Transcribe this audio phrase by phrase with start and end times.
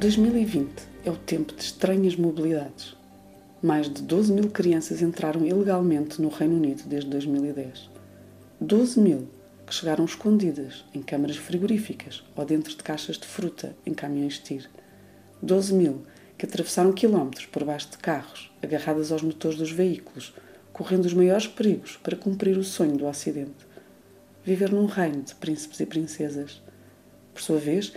[0.00, 0.70] 2020
[1.04, 2.94] é o tempo de estranhas mobilidades.
[3.60, 7.90] Mais de 12 mil crianças entraram ilegalmente no Reino Unido desde 2010.
[8.60, 9.28] 12 mil
[9.66, 14.70] que chegaram escondidas em câmaras frigoríficas ou dentro de caixas de fruta em caminhões tir.
[15.42, 16.02] 12 mil
[16.38, 20.32] que atravessaram quilómetros por baixo de carros, agarradas aos motores dos veículos,
[20.72, 23.66] correndo os maiores perigos para cumprir o sonho do Ocidente.
[24.44, 26.62] Viver num reino de príncipes e princesas.
[27.34, 27.92] Por sua vez,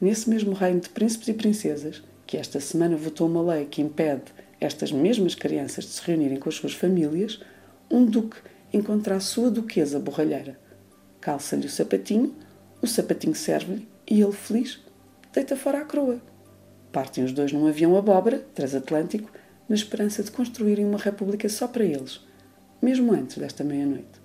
[0.00, 4.24] nesse mesmo reino de príncipes e princesas, que esta semana votou uma lei que impede
[4.60, 7.40] estas mesmas crianças de se reunirem com as suas famílias,
[7.90, 8.38] um duque
[8.72, 10.58] encontra a sua duquesa borralheira.
[11.20, 12.34] Calça-lhe o sapatinho,
[12.82, 14.80] o sapatinho serve-lhe e ele, feliz,
[15.32, 16.20] deita fora a coroa.
[16.92, 19.30] Partem os dois num avião abóbora, transatlântico,
[19.68, 22.20] na esperança de construírem uma república só para eles,
[22.80, 24.20] mesmo antes desta meia-noite.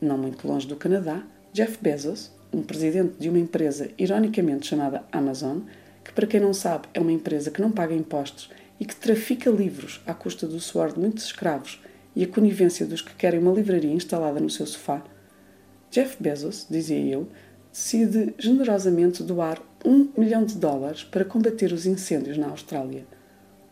[0.00, 5.60] Não muito longe do Canadá, Jeff Bezos, um presidente de uma empresa ironicamente chamada Amazon,
[6.04, 9.50] que para quem não sabe é uma empresa que não paga impostos e que trafica
[9.50, 11.82] livros à custa do suor de muitos escravos
[12.14, 15.02] e a conivência dos que querem uma livraria instalada no seu sofá,
[15.90, 17.28] Jeff Bezos, dizia eu,
[17.72, 23.04] decide generosamente doar um milhão de dólares para combater os incêndios na Austrália.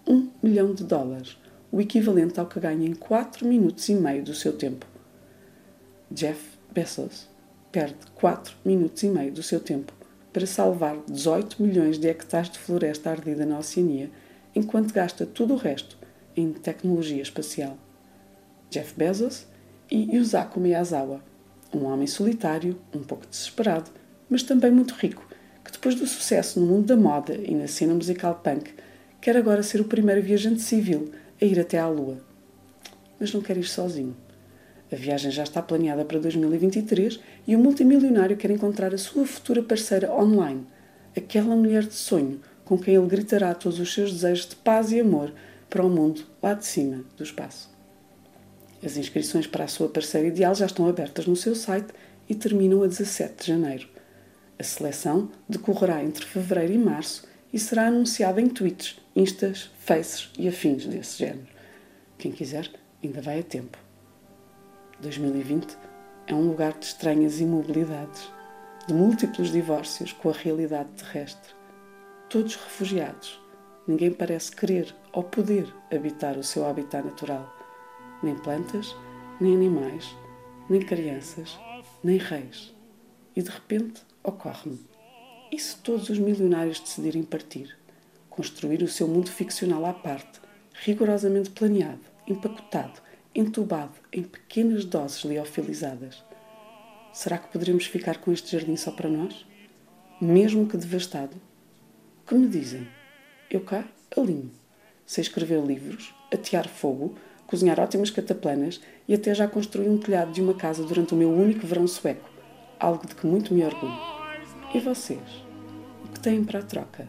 [0.05, 1.37] Um milhão de dólares,
[1.71, 4.85] o equivalente ao que ganha em 4 minutos e meio do seu tempo.
[6.11, 7.29] Jeff Bezos
[7.71, 9.93] perde 4 minutos e meio do seu tempo
[10.33, 14.11] para salvar 18 milhões de hectares de floresta ardida na Oceania,
[14.55, 15.99] enquanto gasta tudo o resto
[16.37, 17.77] em tecnologia espacial.
[18.71, 19.47] Jeff Bezos
[19.91, 21.23] e Yusaku Miyazawa,
[21.75, 23.91] um homem solitário, um pouco desesperado,
[24.29, 25.27] mas também muito rico,
[25.65, 28.73] que depois do sucesso no mundo da moda e na cena musical punk,
[29.21, 31.11] quer agora ser o primeiro viajante civil
[31.41, 32.19] a ir até à Lua.
[33.19, 34.17] Mas não quer ir sozinho.
[34.91, 39.63] A viagem já está planeada para 2023 e o multimilionário quer encontrar a sua futura
[39.63, 40.67] parceira online,
[41.17, 45.01] aquela mulher de sonho com quem ele gritará todos os seus desejos de paz e
[45.01, 45.33] amor
[45.71, 47.71] para o mundo lá de cima do espaço.
[48.85, 51.89] As inscrições para a sua parceira ideal já estão abertas no seu site
[52.29, 53.89] e terminam a 17 de janeiro.
[54.59, 60.47] A seleção decorrerá entre fevereiro e março e será anunciada em tweets, instas, faces e
[60.47, 61.49] afins desse género.
[62.19, 62.71] Quem quiser,
[63.03, 63.88] ainda vai a tempo.
[65.01, 65.77] 2020
[66.27, 68.33] é um lugar de estranhas imobilidades,
[68.89, 71.55] de múltiplos divórcios com a realidade terrestre.
[72.29, 73.41] Todos refugiados.
[73.87, 77.49] Ninguém parece querer ou poder habitar o seu habitat natural.
[78.25, 78.95] Nem plantas,
[79.41, 80.17] nem animais,
[80.69, 81.57] nem crianças,
[82.03, 82.75] nem reis.
[83.37, 84.81] E de repente ocorre-me:
[85.53, 87.79] e se todos os milionários decidirem partir?
[88.29, 90.41] Construir o seu mundo ficcional à parte,
[90.73, 93.01] rigorosamente planeado, empacotado,
[93.35, 96.23] entubado em pequenas doses liofilizadas.
[97.13, 99.47] Será que poderemos ficar com este jardim só para nós?
[100.21, 101.37] Mesmo que devastado?
[102.23, 102.87] O que me dizem?
[103.51, 103.85] Eu cá
[104.17, 104.51] alinho.
[105.07, 107.15] Sei escrever livros, atear fogo,
[107.47, 111.31] cozinhar ótimas cataplanas e até já construí um telhado de uma casa durante o meu
[111.31, 112.29] único verão sueco,
[112.79, 113.99] algo de que muito me orgulho.
[114.75, 115.45] E vocês?
[116.05, 117.09] O que têm para a troca?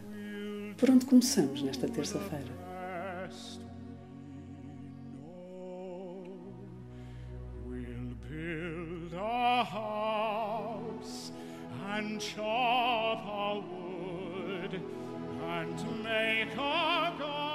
[0.78, 2.69] Por onde começamos nesta terça-feira?
[12.20, 14.82] Chop a wood
[15.42, 17.49] and make a garden.